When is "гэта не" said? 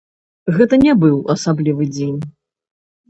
0.55-0.95